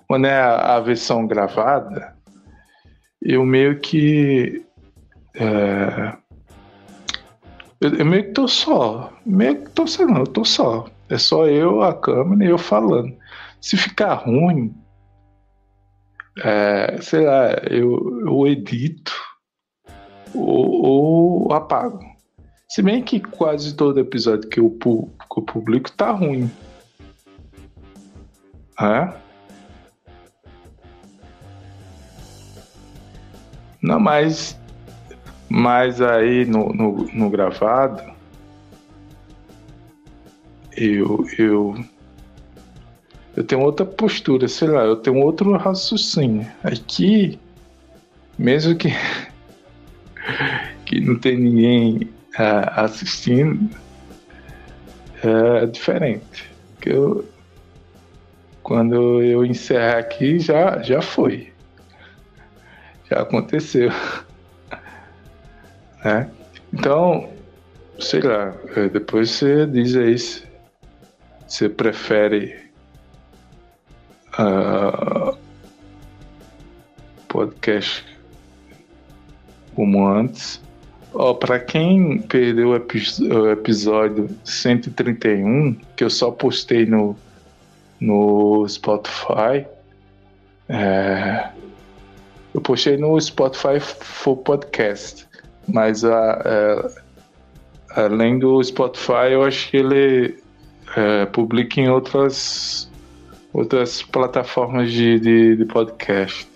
quando 0.08 0.26
é 0.26 0.41
a, 0.41 0.78
a 0.78 0.80
versão 0.80 1.28
gravada, 1.28 2.17
eu 3.22 3.46
meio 3.46 3.80
que. 3.80 4.65
É, 5.36 6.17
eu, 7.80 7.96
eu, 7.96 8.06
meio 8.06 8.26
que 8.26 8.32
tô 8.32 8.48
só. 8.48 9.13
Meio 9.26 9.63
que 9.63 9.72
tô 9.72 9.88
só, 9.88 10.06
não, 10.06 10.20
eu 10.20 10.28
tô 10.28 10.44
só. 10.44 10.88
É 11.10 11.18
só 11.18 11.48
eu, 11.48 11.82
a 11.82 11.94
câmera 11.94 12.46
e 12.46 12.50
eu 12.50 12.58
falando. 12.58 13.16
Se 13.62 13.78
ficar 13.78 14.13
ruim, 14.16 14.76
é, 16.44 17.00
sei 17.02 17.26
lá, 17.26 17.52
eu, 17.70 18.22
eu 18.26 18.48
edito 18.48 19.13
ou, 20.34 20.86
ou, 20.86 21.54
apago. 21.54 22.00
Se 22.70 22.82
bem 22.82 23.02
que 23.02 23.20
quase 23.20 23.76
todo 23.76 24.00
episódio 24.00 24.50
que 24.50 24.60
eu, 24.60 24.70
que 24.70 25.40
eu 25.40 25.44
publico 25.44 25.92
tá 25.92 26.12
ruim. 26.12 26.52
É? 28.80 29.13
Não, 33.82 34.00
mas, 34.00 34.60
mas 35.49 36.01
aí 36.01 36.45
no, 36.45 36.73
no, 36.73 37.10
no 37.13 37.29
gravado, 37.29 38.03
eu, 40.75 41.25
eu, 41.38 41.86
eu 43.36 43.43
tenho 43.43 43.62
outra 43.62 43.86
postura, 43.86 44.47
sei 44.47 44.67
lá, 44.67 44.83
eu 44.83 44.95
tenho 44.95 45.17
outro 45.17 45.55
raciocínio. 45.57 46.45
Aqui, 46.63 47.39
mesmo 48.38 48.75
que, 48.75 48.89
que 50.86 50.99
não 50.99 51.17
tem 51.17 51.38
ninguém 51.38 52.03
uh, 52.36 52.81
assistindo, 52.81 53.69
é 55.23 55.65
diferente. 55.65 56.51
Que 56.79 56.89
eu, 56.89 57.27
quando 58.62 59.21
eu 59.23 59.45
encerrar 59.45 59.99
aqui, 59.99 60.39
já, 60.39 60.81
já 60.81 61.01
foi 61.01 61.57
já 63.10 63.21
aconteceu. 63.21 63.89
né? 66.03 66.29
Então, 66.73 67.29
sei 67.99 68.21
lá, 68.21 68.53
é, 68.75 68.89
depois 68.89 69.29
você 69.31 69.65
diz 69.65 69.95
aí 69.95 70.17
se 70.17 70.43
você 71.47 71.69
prefere 71.69 72.55
uh, 74.38 75.38
podcast 77.27 78.05
como 79.75 80.07
antes. 80.07 80.62
Ó, 81.13 81.33
para 81.33 81.60
quem 81.60 82.19
perdeu 82.19 82.69
o, 82.69 82.75
epi 82.75 83.01
o, 83.21 83.49
episódio 83.51 84.29
131, 84.43 85.73
que 85.95 86.03
eu 86.03 86.10
só 86.10 86.31
postei 86.31 86.86
no, 86.86 87.15
no 87.99 88.67
Spotify, 88.67 89.65
é, 90.69 91.49
eu 92.53 92.62
postei 92.62 92.97
no 92.97 93.19
Spotify 93.19 93.79
for 93.79 94.38
Podcast, 94.38 95.27
mas 95.67 96.03
a, 96.03 96.32
a, 97.93 98.06
além 98.06 98.39
do 98.39 98.63
Spotify, 98.63 99.32
eu 99.32 99.43
acho 99.43 99.69
que 99.69 99.77
ele 99.77 100.39
é, 100.95 101.25
publica 101.25 101.80
em 101.80 101.89
outras, 101.89 102.89
outras 103.53 104.01
plataformas 104.01 104.91
de, 104.91 105.19
de, 105.19 105.56
de 105.56 105.65
podcast. 105.65 106.47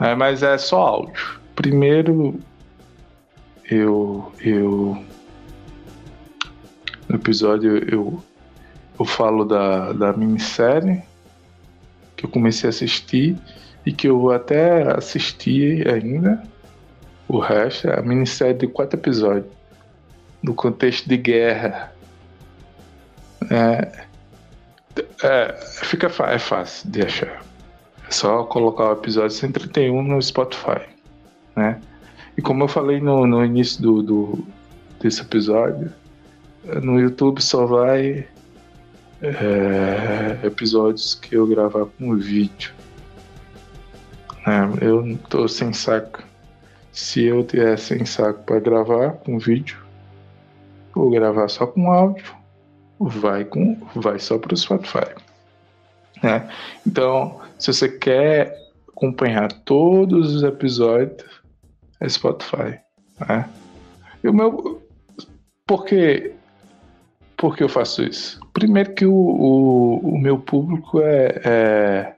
É, 0.00 0.14
mas 0.14 0.42
é 0.42 0.56
só 0.58 0.80
áudio. 0.80 1.40
Primeiro, 1.54 2.38
eu, 3.70 4.32
eu 4.40 4.98
no 7.08 7.16
episódio 7.16 7.78
eu, 7.92 8.22
eu 8.98 9.04
falo 9.04 9.44
da, 9.44 9.92
da 9.92 10.12
minissérie 10.12 11.02
que 12.16 12.24
eu 12.24 12.30
comecei 12.30 12.68
a 12.68 12.70
assistir 12.70 13.36
e 13.84 13.92
que 13.92 14.08
eu 14.08 14.30
até 14.30 14.96
assisti 14.96 15.84
ainda. 15.88 16.42
O 17.32 17.38
resto 17.38 17.88
é 17.88 17.98
a 17.98 18.02
minissérie 18.02 18.52
de 18.52 18.66
quatro 18.66 19.00
episódios, 19.00 19.46
no 20.42 20.52
contexto 20.52 21.08
de 21.08 21.16
guerra. 21.16 21.90
É, 23.50 24.04
é, 25.22 25.52
fica 25.82 26.12
é 26.28 26.38
fácil 26.38 26.90
de 26.90 27.00
achar. 27.00 27.42
É 28.06 28.10
só 28.10 28.44
colocar 28.44 28.90
o 28.90 28.92
episódio 28.92 29.30
131 29.30 30.02
no 30.02 30.20
Spotify, 30.20 30.82
né? 31.56 31.80
E 32.36 32.42
como 32.42 32.64
eu 32.64 32.68
falei 32.68 33.00
no, 33.00 33.26
no 33.26 33.42
início 33.42 33.80
do, 33.80 34.02
do, 34.02 34.46
desse 35.00 35.22
episódio, 35.22 35.90
no 36.82 37.00
YouTube 37.00 37.40
só 37.40 37.64
vai 37.64 38.28
é, 39.22 40.38
episódios 40.44 41.14
que 41.14 41.34
eu 41.34 41.46
gravar 41.46 41.86
com 41.98 42.14
vídeo. 42.14 42.74
É, 44.46 44.84
eu 44.86 45.16
tô 45.30 45.48
sem 45.48 45.72
saco. 45.72 46.30
Se 46.92 47.24
eu 47.24 47.42
tiver 47.42 47.78
sem 47.78 48.04
saco 48.04 48.44
para 48.44 48.60
gravar 48.60 49.12
com 49.12 49.38
vídeo, 49.38 49.82
ou 50.94 51.10
gravar 51.10 51.48
só 51.48 51.66
com 51.66 51.90
áudio, 51.90 52.34
vai 53.00 53.44
com 53.44 53.76
vai 53.94 54.18
só 54.18 54.38
para 54.38 54.54
o 54.54 54.56
Spotify. 54.56 55.14
Né? 56.22 56.48
Então, 56.86 57.40
se 57.58 57.72
você 57.72 57.88
quer 57.88 58.56
acompanhar 58.88 59.50
todos 59.64 60.34
os 60.34 60.42
episódios, 60.42 61.24
é 62.00 62.08
Spotify. 62.08 62.78
Né? 63.20 63.48
E 64.22 64.28
o 64.28 64.32
meu. 64.32 64.80
Por 65.66 65.86
que, 65.86 66.34
eu 67.62 67.68
faço 67.68 68.02
isso? 68.02 68.38
Primeiro 68.52 68.94
que 68.94 69.06
o, 69.06 69.12
o, 69.12 69.98
o 69.98 70.18
meu 70.18 70.38
público 70.38 71.00
é, 71.00 71.40
é, 71.44 72.14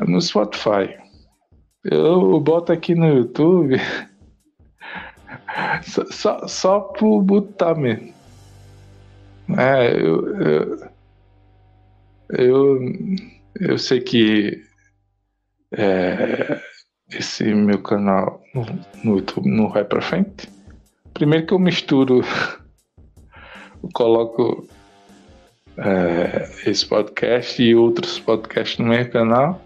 é 0.00 0.04
no 0.04 0.20
Spotify. 0.20 1.03
Eu 1.84 2.40
boto 2.40 2.72
aqui 2.72 2.94
no 2.94 3.06
YouTube 3.06 3.76
só, 5.82 6.06
só, 6.06 6.48
só 6.48 6.92
botar 7.22 7.74
mesmo. 7.74 8.14
É, 9.58 9.94
eu, 9.94 10.40
eu, 10.40 10.88
eu, 12.30 12.80
eu 13.60 13.78
sei 13.78 14.00
que 14.00 14.64
é, 15.76 16.58
esse 17.12 17.44
meu 17.52 17.82
canal 17.82 18.42
no, 18.54 18.64
no, 19.04 19.18
YouTube 19.18 19.50
não 19.50 19.68
vai 19.68 19.84
pra 19.84 20.00
frente. 20.00 20.48
Primeiro 21.12 21.46
que 21.46 21.52
eu 21.52 21.58
misturo, 21.58 22.22
eu 23.82 23.90
coloco 23.92 24.66
é, 25.76 26.70
esse 26.70 26.86
podcast 26.86 27.62
e 27.62 27.74
outros 27.74 28.18
podcasts 28.18 28.78
no 28.78 28.86
meu 28.86 29.10
canal. 29.10 29.60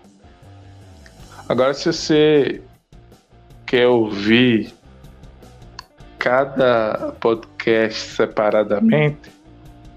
Agora, 1.48 1.72
se 1.72 1.90
você 1.90 2.61
quer 3.64 3.87
ouvir 3.87 4.70
cada 6.18 7.14
podcast 7.18 8.16
separadamente, 8.16 9.30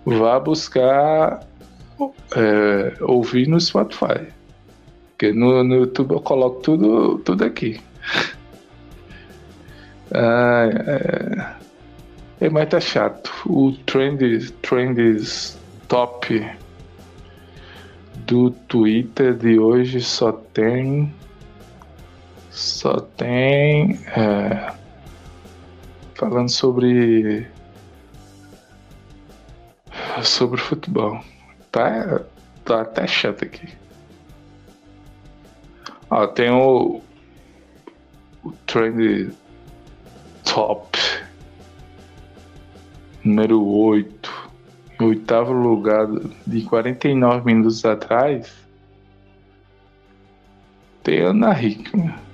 vá 0.05 0.39
buscar 0.39 1.45
é, 2.37 3.03
ouvir 3.03 3.49
no 3.49 3.59
Spotify. 3.59 4.27
Porque 5.09 5.33
no, 5.33 5.61
no, 5.61 5.75
YouTube 5.75 6.13
eu 6.13 6.21
coloco 6.21 6.61
tudo, 6.61 7.19
tudo 7.19 7.43
aqui. 7.43 7.81
ah, 10.15 10.69
é, 12.39 12.45
é, 12.45 12.49
mas 12.49 12.69
tá 12.69 12.79
chato. 12.79 13.29
O 13.45 13.73
trend, 13.85 14.53
trends 14.61 15.59
top 15.89 16.49
do 18.25 18.51
Twitter 18.51 19.33
de 19.33 19.59
hoje 19.59 19.99
só 19.99 20.31
tem 20.31 21.13
só 22.51 22.99
tem. 22.99 23.93
É, 24.07 24.73
falando 26.15 26.49
sobre. 26.49 27.47
Sobre 30.21 30.59
futebol. 30.59 31.23
Tá, 31.71 32.21
tá 32.65 32.81
até 32.81 33.07
chato 33.07 33.45
aqui. 33.45 33.69
Ó, 36.09 36.27
tem 36.27 36.51
o. 36.51 37.01
O 38.43 38.51
trend 38.65 39.31
top. 40.43 40.99
Número 43.23 43.63
8. 43.63 44.51
Em 44.99 45.05
oitavo 45.05 45.53
lugar 45.53 46.07
de 46.45 46.61
49 46.63 47.45
minutos 47.45 47.85
atrás. 47.85 48.51
Tem 51.03 51.21
Ana 51.21 51.59
Hickman. 51.59 52.30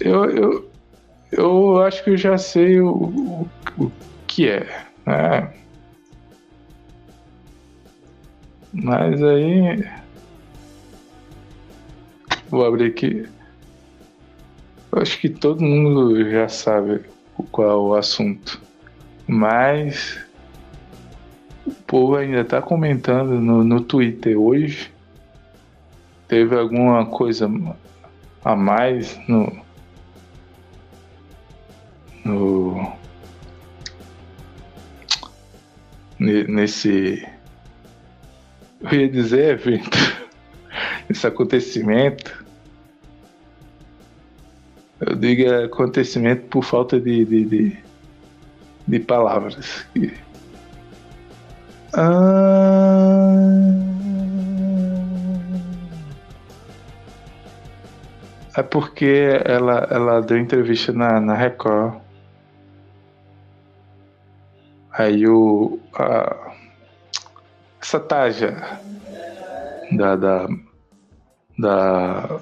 Eu, 0.00 0.24
eu, 0.30 0.70
eu 1.30 1.82
acho 1.82 2.02
que 2.02 2.10
eu 2.10 2.16
já 2.16 2.38
sei 2.38 2.80
o, 2.80 2.90
o, 2.90 3.50
o 3.78 3.92
que 4.26 4.48
é, 4.48 4.86
né? 5.04 5.52
Mas 8.72 9.22
aí. 9.22 9.86
Vou 12.48 12.64
abrir 12.64 12.86
aqui. 12.86 13.28
Eu 14.92 15.02
acho 15.02 15.20
que 15.20 15.28
todo 15.28 15.62
mundo 15.62 16.28
já 16.30 16.48
sabe 16.48 17.02
qual 17.52 17.70
é 17.70 17.74
o 17.74 17.94
assunto. 17.94 18.60
Mas. 19.26 20.18
O 21.66 21.72
povo 21.86 22.16
ainda 22.16 22.44
tá 22.44 22.62
comentando 22.62 23.40
no, 23.40 23.62
no 23.62 23.80
Twitter 23.80 24.38
hoje. 24.38 24.90
Teve 26.26 26.56
alguma 26.56 27.04
coisa 27.06 27.50
a 28.44 28.56
mais 28.56 29.18
no, 29.28 29.52
no 32.30 32.98
nesse 36.18 37.26
eu 38.82 39.00
ia 39.00 39.08
dizer 39.08 39.54
evento 39.54 39.98
esse 41.08 41.26
acontecimento 41.26 42.44
eu 45.00 45.16
digo 45.16 45.50
acontecimento 45.64 46.46
por 46.46 46.62
falta 46.62 47.00
de 47.00 47.24
de, 47.24 47.44
de, 47.44 47.78
de 48.86 49.00
palavras 49.00 49.86
ah... 51.92 53.30
É 58.56 58.62
porque 58.62 59.40
ela, 59.44 59.88
ela 59.90 60.20
deu 60.20 60.36
entrevista 60.36 60.92
na, 60.92 61.20
na 61.20 61.34
Record 61.34 61.94
Aí 65.00 65.26
o. 65.26 65.80
A, 65.94 66.52
essa 67.80 67.98
taja 67.98 68.78
da, 69.90 70.14
da, 70.14 70.46
da, 71.58 72.40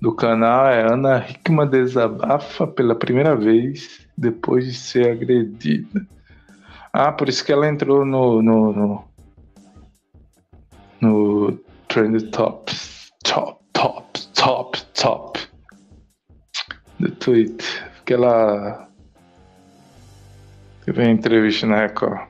do 0.00 0.14
canal 0.14 0.68
é 0.68 0.92
Ana 0.92 1.28
Hickman 1.28 1.68
desabafa 1.68 2.68
pela 2.68 2.94
primeira 2.94 3.34
vez 3.34 4.06
depois 4.16 4.64
de 4.64 4.74
ser 4.74 5.10
agredida. 5.10 6.06
Ah, 6.92 7.10
por 7.10 7.28
isso 7.28 7.44
que 7.44 7.50
ela 7.50 7.68
entrou 7.68 8.04
no. 8.04 8.40
no, 8.40 8.72
no, 8.72 9.04
no 11.00 11.52
Trend 11.88 12.30
Tops. 12.30 13.10
Top, 13.24 13.60
top, 13.72 14.20
top, 14.34 14.80
top. 14.94 15.40
Do 17.00 17.10
Twitter. 17.10 17.92
Porque 17.96 18.14
ela 18.14 18.88
Teve 20.84 21.02
uma 21.02 21.10
entrevista 21.10 21.66
na 21.66 21.80
Record. 21.80 22.28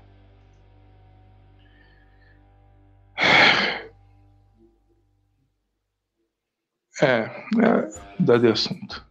É, 7.02 7.06
é 7.06 7.88
dá 8.20 8.38
de 8.38 8.46
assunto. 8.46 9.04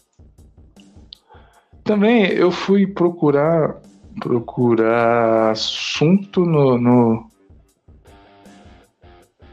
Também 1.83 2.27
eu 2.27 2.49
fui 2.49 2.87
procurar 2.87 3.81
procurar 4.21 5.51
assunto 5.51 6.45
no, 6.45 6.77
no, 6.77 7.29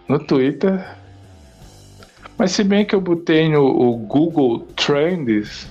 no 0.09 0.19
Twitter. 0.19 0.97
Mas 2.39 2.53
se 2.53 2.65
bem 2.65 2.87
que 2.87 2.95
eu 2.95 3.01
botei 3.01 3.49
no 3.49 3.97
Google 3.97 4.61
Trends. 4.77 5.69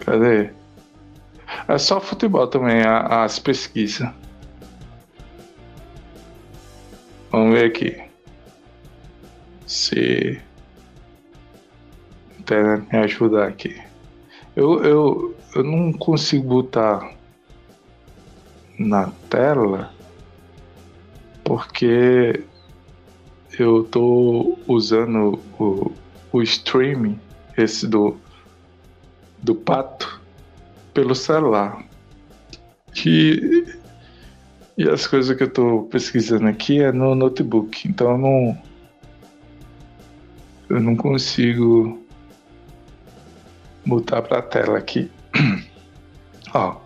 Cadê? 0.00 0.50
É 1.68 1.78
só 1.78 2.00
futebol 2.00 2.46
também, 2.46 2.82
as 2.82 3.38
pesquisas. 3.38 4.08
Vamos 7.30 7.54
ver 7.54 7.66
aqui. 7.66 8.02
Se 9.66 10.40
internet 12.38 12.86
me 12.92 12.98
ajudar 12.98 13.48
aqui. 13.48 13.80
Eu, 14.54 14.84
eu, 14.84 15.36
eu 15.54 15.64
não 15.64 15.92
consigo 15.92 16.46
botar 16.46 17.14
na 18.78 19.10
tela 19.30 19.92
porque 21.44 22.44
eu 23.58 23.84
tô 23.84 24.58
usando 24.66 25.40
o, 25.58 25.92
o 26.32 26.42
streaming, 26.42 27.18
esse 27.56 27.86
do, 27.86 28.16
do 29.42 29.54
pato 29.54 30.21
pelo 30.92 31.14
celular. 31.14 31.84
Que 32.92 33.64
e 34.76 34.88
as 34.88 35.06
coisas 35.06 35.36
que 35.36 35.42
eu 35.42 35.48
estou 35.48 35.84
pesquisando 35.84 36.46
aqui 36.48 36.80
é 36.80 36.90
no 36.90 37.14
notebook, 37.14 37.86
então 37.86 38.12
eu 38.12 38.18
não 38.18 38.62
eu 40.70 40.80
não 40.80 40.96
consigo 40.96 42.02
botar 43.84 44.22
para 44.22 44.38
a 44.38 44.42
tela 44.42 44.78
aqui. 44.78 45.10
Ó. 46.54 46.80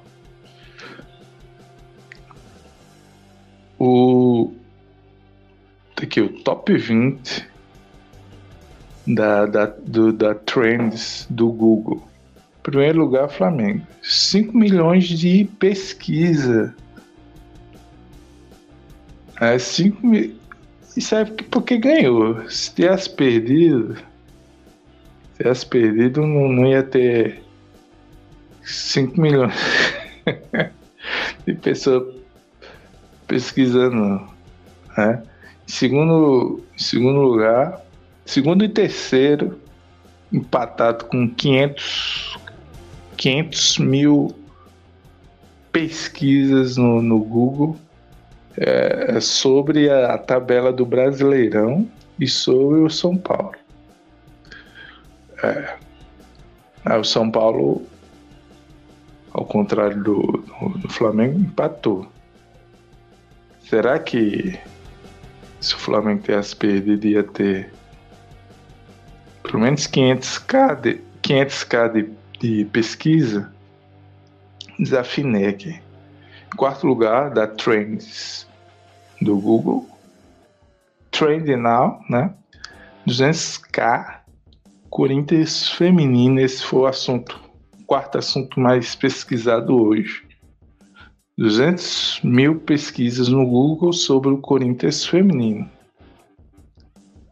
O 3.79 4.53
tá 5.95 6.03
aqui 6.03 6.21
o 6.21 6.43
top 6.43 6.77
20 6.77 7.49
da, 9.07 9.47
da, 9.47 9.67
do, 9.67 10.13
da 10.13 10.35
Trends 10.35 11.27
do 11.31 11.49
Google. 11.51 12.07
Primeiro 12.67 12.99
lugar, 12.99 13.29
Flamengo. 13.29 13.87
5 14.03 14.59
milhões 14.59 15.09
de 15.09 15.45
pesquisa. 15.61 16.75
É, 19.41 19.57
5 19.57 20.05
mil. 20.05 20.35
Isso 20.97 21.15
é 21.15 21.25
porque 21.25 21.79
ganhou. 21.79 22.51
Se 22.51 22.75
tivesse 22.75 23.09
perdido. 23.09 23.95
Se 23.95 24.03
tivesse 25.37 25.65
perdido, 25.65 26.23
não, 26.23 26.49
não 26.49 26.67
ia 26.67 26.83
ter 26.83 27.41
5 28.65 29.21
milhões 29.21 29.55
de 31.47 31.55
pessoas 31.55 32.17
pesquisando. 33.29 34.29
Né? 34.99 35.23
Segundo, 35.69 36.65
em 36.75 36.83
segundo 36.83 37.21
lugar, 37.21 37.81
segundo 38.25 38.65
e 38.65 38.69
terceiro, 38.69 39.57
empatado 40.33 41.05
com 41.05 41.33
500 41.33 42.46
500 43.17 43.79
mil 43.79 44.35
pesquisas 45.73 46.77
no, 46.77 47.03
no 47.03 47.19
Google 47.19 47.77
é, 48.57 49.21
sobre 49.21 49.91
a, 49.91 50.15
a, 50.15 50.19
tabela 50.19 50.73
do 50.73 50.87
Brasileirão 50.87 51.89
e 52.19 52.27
sobre 52.27 52.81
o 52.81 52.89
São 52.89 53.17
Paulo. 53.17 53.53
É, 55.43 55.77
o 56.97 57.05
São 57.05 57.31
Paulo, 57.31 57.83
ao 59.33 59.45
contrário 59.45 60.03
do, 60.03 60.23
do, 60.23 60.79
do 60.79 60.89
Flamengo, 60.89 61.39
empatou. 61.39 62.07
Será 63.61 63.99
que 63.99 64.59
se 65.61 65.75
o 65.75 65.79
Flamengo 65.79 66.23
tivesse 66.23 66.55
perdido 66.55 67.07
ia 67.07 67.25
ter 67.25 67.73
pelo 69.43 69.61
menos 69.61 69.87
500k 69.87 70.81
de, 70.81 71.01
500k 71.23 71.93
de 71.93 72.11
de 72.39 72.65
pesquisa, 72.67 73.53
desafinei. 74.79 75.57
Em 75.57 76.57
quarto 76.57 76.87
lugar, 76.87 77.31
da 77.31 77.47
Trends 77.47 78.47
do 79.21 79.39
Google. 79.39 79.89
Trend 81.11 81.49
Now, 81.57 82.01
né? 82.11 82.35
200k 83.07 84.21
Corinthians 84.91 85.71
feminino, 85.71 86.41
esse 86.41 86.63
foi 86.63 86.81
o 86.81 86.87
assunto, 86.87 87.39
o 87.81 87.85
quarto 87.85 88.19
assunto 88.19 88.59
mais 88.59 88.95
pesquisado 88.95 89.75
hoje. 89.77 90.27
200 91.39 92.21
mil 92.25 92.61
pesquisas 92.61 93.29
no 93.29 93.47
Google 93.47 93.93
sobre 93.93 94.31
o 94.31 94.39
Corinthians 94.39 95.05
feminino. 95.05 95.71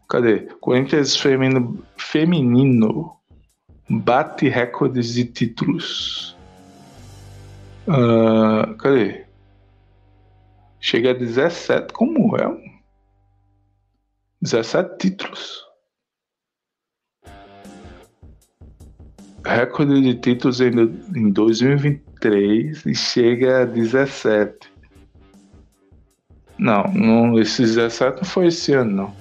Cadê? 0.07 0.41
Corinthians 0.61 1.15
feminino, 1.15 1.83
feminino 1.97 3.14
bate 3.89 4.49
recordes 4.49 5.13
de 5.13 5.25
títulos. 5.25 6.35
Uh, 7.87 8.75
cadê? 8.77 9.25
Chega 10.79 11.11
a 11.11 11.13
17 11.13 11.93
como 11.93 12.35
é? 12.37 12.75
17 14.41 14.97
títulos. 14.97 15.65
Recorde 19.45 20.01
de 20.01 20.15
títulos 20.15 20.59
em, 20.59 20.71
em 21.15 21.31
2023 21.31 22.85
e 22.85 22.95
chega 22.95 23.61
a 23.61 23.65
17. 23.65 24.73
Não, 26.57 26.83
não, 26.93 27.39
esse 27.39 27.61
17 27.61 28.17
não 28.17 28.23
foi 28.23 28.47
esse 28.47 28.73
ano, 28.73 28.91
não. 28.91 29.15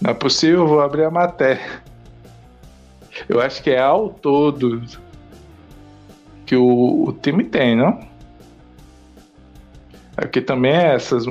Não 0.00 0.10
é 0.10 0.14
possível, 0.14 0.60
eu 0.60 0.68
vou 0.68 0.80
abrir 0.80 1.04
a 1.04 1.10
matéria. 1.10 1.83
Eu 3.28 3.40
acho 3.40 3.62
que 3.62 3.70
é 3.70 3.80
ao 3.80 4.08
todo 4.08 4.82
que 6.46 6.56
o, 6.56 7.08
o 7.08 7.12
time 7.12 7.44
tem, 7.44 7.76
não? 7.76 8.00
Aqui 10.16 10.40
também 10.40 10.72
é 10.72 10.94
essas. 10.94 11.24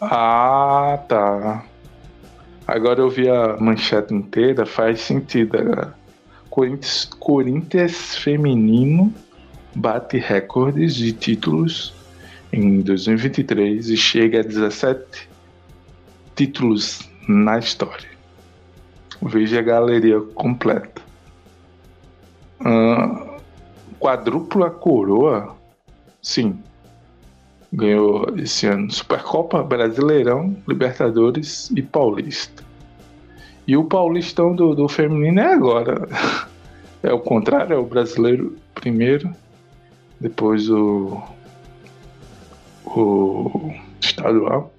Ah, 0.00 0.98
tá. 1.08 1.64
Agora 2.66 3.00
eu 3.00 3.10
vi 3.10 3.28
a 3.28 3.56
manchete 3.58 4.14
inteira, 4.14 4.64
faz 4.64 5.00
sentido. 5.00 5.58
Corinthians, 6.48 7.04
Corinthians 7.18 8.16
feminino 8.16 9.12
bate 9.74 10.18
recordes 10.18 10.94
de 10.94 11.12
títulos 11.12 11.94
em 12.52 12.82
2023 12.82 13.88
e 13.88 13.96
chega 13.96 14.40
a 14.40 14.42
17 14.42 15.28
títulos 16.36 17.08
na 17.26 17.58
história. 17.58 18.11
Veja 19.22 19.60
a 19.60 19.62
galeria 19.62 20.20
completa. 20.34 21.00
Uh, 22.60 23.40
quadrupla 23.98 24.68
coroa, 24.68 25.56
sim. 26.20 26.58
Ganhou 27.72 28.26
esse 28.36 28.66
ano 28.66 28.90
Supercopa, 28.90 29.62
Brasileirão, 29.62 30.56
Libertadores 30.66 31.70
e 31.70 31.80
Paulista. 31.80 32.64
E 33.66 33.76
o 33.76 33.84
Paulistão 33.84 34.54
do, 34.54 34.74
do 34.74 34.88
feminino 34.88 35.40
é 35.40 35.52
agora. 35.52 36.08
É 37.04 37.12
o 37.12 37.18
contrário, 37.18 37.74
é 37.74 37.76
o 37.76 37.84
brasileiro 37.84 38.56
primeiro, 38.76 39.34
depois 40.20 40.70
o, 40.70 41.20
o 42.86 43.74
estadual. 44.00 44.72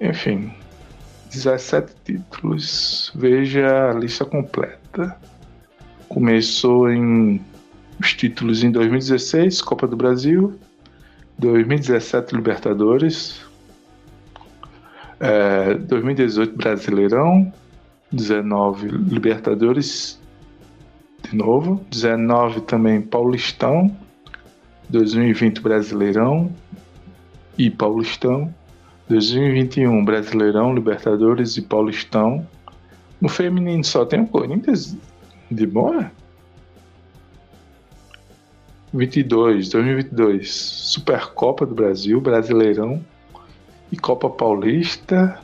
Enfim, 0.00 0.52
17 1.36 1.92
títulos. 2.04 3.12
Veja 3.14 3.90
a 3.90 3.92
lista 3.92 4.24
completa. 4.24 5.16
Começou 6.08 6.90
em 6.90 7.40
os 8.00 8.12
títulos 8.14 8.62
em 8.62 8.70
2016, 8.70 9.62
Copa 9.62 9.86
do 9.86 9.96
Brasil, 9.96 10.58
2017 11.38 12.34
Libertadores, 12.34 13.40
é, 15.18 15.74
2018 15.74 16.56
Brasileirão, 16.56 17.52
19 18.12 18.88
Libertadores 18.88 20.20
de 21.22 21.36
novo, 21.36 21.84
19 21.90 22.60
também 22.62 23.00
Paulistão, 23.00 23.96
2020 24.90 25.60
Brasileirão 25.60 26.52
e 27.56 27.70
Paulistão, 27.70 28.54
2021, 29.08 30.04
Brasileirão, 30.04 30.74
Libertadores 30.74 31.56
e 31.56 31.62
Paulistão. 31.62 32.46
No 33.20 33.28
feminino 33.28 33.84
só 33.84 34.04
tem 34.04 34.20
o 34.20 34.26
Corinthians 34.26 34.96
de 35.50 35.66
boa? 35.66 36.10
22, 38.92 39.68
2022, 39.68 40.50
Supercopa 40.50 41.66
do 41.66 41.74
Brasil, 41.74 42.20
Brasileirão 42.20 43.04
e 43.92 43.96
Copa 43.96 44.28
Paulista. 44.28 45.38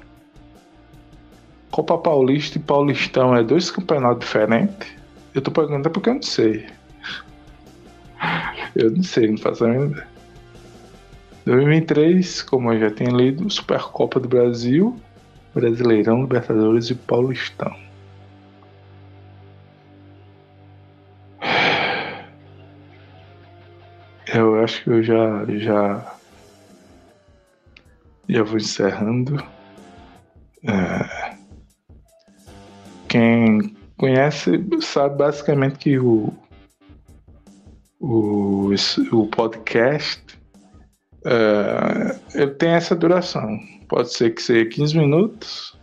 Copa 1.70 1.96
Paulista 1.98 2.58
e 2.58 2.60
Paulistão 2.60 3.34
é 3.34 3.42
dois 3.42 3.70
campeonatos 3.70 4.26
diferentes. 4.26 4.88
Eu 5.34 5.40
tô 5.40 5.50
perguntando 5.50 5.90
porque 5.90 6.10
eu 6.10 6.14
não 6.14 6.22
sei. 6.22 6.66
Eu 8.74 8.90
não 8.90 9.02
sei, 9.02 9.30
não 9.30 9.36
faço 9.36 9.66
ainda. 9.66 10.06
2003, 11.44 12.42
como 12.42 12.72
eu 12.72 12.80
já 12.80 12.90
tenho 12.90 13.16
lido, 13.16 13.50
Supercopa 13.50 14.20
do 14.20 14.28
Brasil, 14.28 14.96
Brasileirão, 15.54 16.22
Libertadores 16.22 16.90
e 16.90 16.94
Paulistão. 16.94 17.74
Eu 24.34 24.62
acho 24.62 24.82
que 24.84 24.90
eu 24.90 25.02
já 25.02 25.44
já 25.58 26.16
já 28.28 28.42
vou 28.42 28.56
encerrando. 28.56 29.44
É. 30.64 31.36
Quem 33.08 33.76
conhece 33.98 34.52
sabe 34.80 35.18
basicamente 35.18 35.76
que 35.76 35.98
o 35.98 36.32
o, 38.00 38.70
o 39.12 39.26
podcast 39.26 40.41
Uh, 41.24 42.18
ele 42.34 42.50
tem 42.52 42.70
essa 42.70 42.96
duração. 42.96 43.58
Pode 43.88 44.12
ser 44.12 44.34
que 44.34 44.42
seja 44.42 44.68
15 44.68 44.98
minutos, 44.98 45.78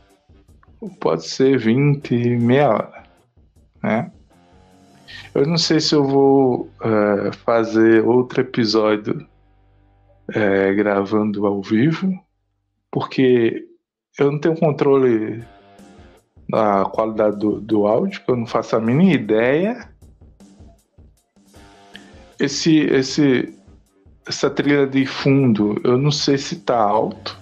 ou 0.81 0.89
pode 0.89 1.25
ser 1.27 1.57
20, 1.57 2.13
meia 2.37 2.69
hora. 2.69 3.03
Né? 3.81 4.11
Eu 5.33 5.45
não 5.45 5.57
sei 5.57 5.79
se 5.79 5.95
eu 5.95 6.03
vou 6.03 6.69
uh, 6.81 7.33
fazer 7.45 8.05
outro 8.05 8.41
episódio 8.41 9.25
uh, 10.29 10.75
gravando 10.75 11.45
ao 11.45 11.61
vivo, 11.61 12.11
porque 12.91 13.65
eu 14.17 14.31
não 14.31 14.39
tenho 14.39 14.57
controle 14.57 15.43
da 16.49 16.83
qualidade 16.85 17.37
do, 17.37 17.61
do 17.61 17.85
áudio, 17.85 18.21
eu 18.27 18.35
não 18.35 18.45
faço 18.45 18.75
a 18.75 18.79
mínima 18.79 19.13
ideia. 19.13 19.87
Esse, 22.39 22.79
esse, 22.79 23.53
essa 24.29 24.47
trilha 24.47 24.85
de 24.85 25.07
fundo, 25.07 25.81
eu 25.83 25.97
não 25.97 26.11
sei 26.11 26.37
se 26.37 26.57
tá 26.57 26.77
alto. 26.77 27.35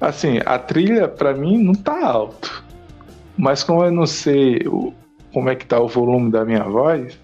Assim, 0.00 0.38
a 0.46 0.58
trilha 0.60 1.08
para 1.08 1.34
mim 1.34 1.58
não 1.58 1.74
tá 1.74 2.06
alto. 2.06 2.64
Mas 3.36 3.64
como 3.64 3.84
eu 3.84 3.90
não 3.90 4.06
sei 4.06 4.62
o, 4.66 4.94
como 5.32 5.50
é 5.50 5.56
que 5.56 5.66
tá 5.66 5.80
o 5.80 5.88
volume 5.88 6.30
da 6.30 6.44
minha 6.44 6.62
voz, 6.62 7.18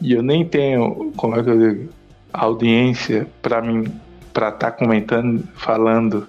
e 0.00 0.12
eu 0.12 0.22
nem 0.22 0.46
tenho, 0.46 1.12
como 1.16 1.34
é 1.34 1.42
que 1.42 1.50
eu 1.50 1.58
digo, 1.58 1.92
audiência 2.32 3.26
para 3.42 3.60
mim 3.60 3.92
para 4.32 4.48
estar 4.48 4.70
tá 4.70 4.72
comentando, 4.72 5.46
falando 5.54 6.28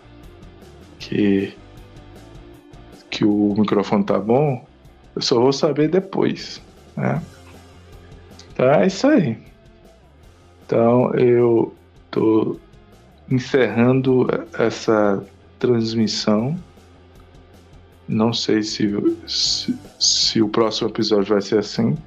que 0.99 1.56
que 3.12 3.23
o 3.23 3.54
microfone 3.56 4.04
tá 4.04 4.17
bom, 4.17 4.65
eu 5.15 5.21
só 5.21 5.39
vou 5.39 5.54
saber 5.54 5.88
depois, 5.88 6.60
né? 6.97 7.21
Então 8.53 8.69
é 8.71 8.87
isso 8.87 9.07
aí. 9.07 9.37
Então 10.65 11.13
eu 11.15 11.73
tô 12.11 12.57
encerrando 13.29 14.27
essa 14.57 15.23
transmissão. 15.59 16.57
Não 18.07 18.33
sei 18.33 18.61
se, 18.63 18.89
se, 19.27 19.77
se, 19.99 20.41
o 20.41 20.49
próximo 20.49 20.89
episódio 20.89 21.33
vai 21.33 21.41
ser 21.41 21.59
assim. 21.59 21.97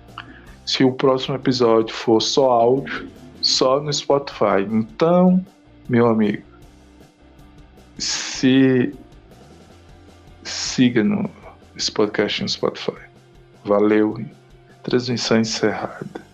Se 0.65 0.85
o 0.85 0.93
próximo 0.93 1.35
episódio 1.35 1.95
for 1.95 2.21
só 2.21 2.51
áudio, 2.51 3.09
só 3.41 3.81
no 3.81 3.93
Spotify. 3.93 4.63
Então, 4.69 5.45
meu 5.89 6.07
amigo, 6.07 6.43
se 7.99 8.95
siga 10.45 11.03
no 11.03 11.31
podcast 11.95 12.43
no 12.43 12.49
Spotify. 12.49 13.01
Valeu. 13.65 14.25
Transmissão 14.83 15.41
encerrada. 15.41 16.26